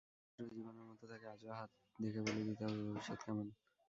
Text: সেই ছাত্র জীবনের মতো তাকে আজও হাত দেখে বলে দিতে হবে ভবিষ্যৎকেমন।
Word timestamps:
সেই 0.39 0.47
ছাত্র 0.47 0.55
জীবনের 0.55 0.85
মতো 0.89 1.03
তাকে 1.11 1.25
আজও 1.33 1.51
হাত 1.59 1.69
দেখে 1.99 2.19
বলে 2.25 2.41
দিতে 2.47 2.63
হবে 2.65 2.81
ভবিষ্যৎকেমন। 2.87 3.47